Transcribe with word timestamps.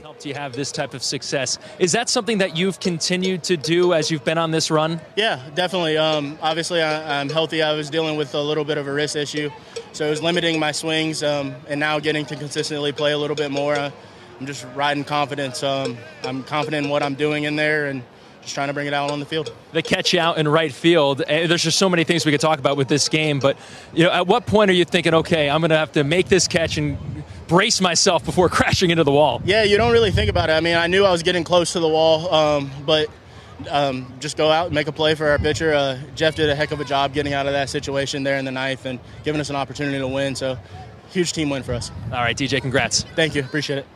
helped 0.00 0.24
you 0.24 0.32
have 0.32 0.54
this 0.54 0.72
type 0.72 0.94
of 0.94 1.02
success. 1.02 1.58
Is 1.78 1.92
that 1.92 2.08
something 2.08 2.38
that 2.38 2.56
you've 2.56 2.80
continued 2.80 3.44
to 3.44 3.58
do 3.58 3.92
as 3.92 4.10
you've 4.10 4.24
been 4.24 4.38
on 4.38 4.50
this 4.50 4.70
run? 4.70 5.02
Yeah, 5.16 5.38
definitely. 5.54 5.98
Um, 5.98 6.38
obviously, 6.40 6.80
I, 6.80 7.20
am 7.20 7.28
healthy. 7.28 7.60
I 7.60 7.74
was 7.74 7.90
dealing 7.90 8.16
with 8.16 8.34
a 8.34 8.40
little 8.40 8.64
bit 8.64 8.78
of 8.78 8.88
a 8.88 8.92
wrist 8.92 9.16
issue, 9.16 9.50
so 9.92 10.06
it 10.06 10.08
was 10.08 10.22
limiting 10.22 10.58
my 10.58 10.72
swings, 10.72 11.22
um, 11.22 11.54
and 11.68 11.78
now 11.78 12.00
getting 12.00 12.24
to 12.24 12.36
consistently 12.36 12.90
play 12.92 13.12
a 13.12 13.18
little 13.18 13.36
bit 13.36 13.50
more. 13.50 13.74
Uh, 13.74 13.90
I'm 14.40 14.46
just 14.46 14.66
riding 14.74 15.04
confidence. 15.04 15.62
Um, 15.62 15.98
I'm 16.24 16.42
confident 16.42 16.86
in 16.86 16.90
what 16.90 17.02
I'm 17.02 17.14
doing 17.14 17.44
in 17.44 17.56
there, 17.56 17.84
and 17.88 18.02
just 18.40 18.54
trying 18.54 18.68
to 18.68 18.74
bring 18.74 18.86
it 18.86 18.94
out 18.94 19.10
on 19.10 19.20
the 19.20 19.26
field. 19.26 19.54
The 19.72 19.82
catch 19.82 20.14
out 20.14 20.38
in 20.38 20.48
right 20.48 20.72
field. 20.72 21.22
Eh, 21.26 21.46
there's 21.46 21.64
just 21.64 21.78
so 21.78 21.90
many 21.90 22.04
things 22.04 22.24
we 22.24 22.32
could 22.32 22.40
talk 22.40 22.58
about 22.58 22.78
with 22.78 22.88
this 22.88 23.10
game, 23.10 23.40
but 23.40 23.58
you 23.92 24.04
know, 24.04 24.10
at 24.10 24.26
what 24.26 24.46
point 24.46 24.70
are 24.70 24.74
you 24.74 24.86
thinking, 24.86 25.12
okay, 25.12 25.50
I'm 25.50 25.60
going 25.60 25.68
to 25.68 25.76
have 25.76 25.92
to 25.92 26.02
make 26.02 26.28
this 26.28 26.48
catch 26.48 26.78
and 26.78 26.96
brace 27.52 27.82
myself 27.82 28.24
before 28.24 28.48
crashing 28.58 28.90
into 28.90 29.04
the 29.04 29.12
wall? 29.12 29.42
Yeah, 29.44 29.64
you 29.64 29.76
don't 29.76 29.92
really 29.92 30.10
think 30.10 30.30
about 30.30 30.48
it. 30.48 30.54
I 30.54 30.60
mean, 30.60 30.74
I 30.74 30.86
knew 30.86 31.04
I 31.04 31.12
was 31.12 31.22
getting 31.22 31.44
close 31.44 31.74
to 31.74 31.80
the 31.80 31.88
wall, 31.88 32.32
um, 32.32 32.70
but 32.86 33.10
um, 33.70 34.12
just 34.20 34.38
go 34.38 34.50
out 34.50 34.66
and 34.66 34.74
make 34.74 34.88
a 34.88 34.92
play 34.92 35.14
for 35.14 35.28
our 35.28 35.38
pitcher. 35.38 35.74
Uh, 35.74 35.98
Jeff 36.14 36.34
did 36.34 36.48
a 36.48 36.54
heck 36.54 36.72
of 36.72 36.80
a 36.80 36.84
job 36.84 37.12
getting 37.12 37.34
out 37.34 37.46
of 37.46 37.52
that 37.52 37.68
situation 37.68 38.22
there 38.22 38.38
in 38.38 38.46
the 38.46 38.50
ninth 38.50 38.86
and 38.86 38.98
giving 39.22 39.40
us 39.40 39.50
an 39.50 39.56
opportunity 39.56 39.98
to 39.98 40.08
win. 40.08 40.34
So, 40.34 40.56
huge 41.10 41.34
team 41.34 41.50
win 41.50 41.62
for 41.62 41.74
us. 41.74 41.90
All 42.06 42.22
right, 42.22 42.36
DJ, 42.36 42.60
congrats. 42.60 43.04
Thank 43.14 43.34
you. 43.34 43.42
Appreciate 43.42 43.80
it. 43.80 43.86